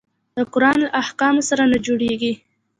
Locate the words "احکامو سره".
1.01-1.63